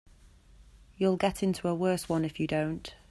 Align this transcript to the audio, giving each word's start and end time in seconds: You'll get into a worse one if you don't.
You'll 0.97 1.15
get 1.15 1.43
into 1.43 1.67
a 1.67 1.75
worse 1.75 2.09
one 2.09 2.25
if 2.25 2.39
you 2.39 2.47
don't. 2.47 2.91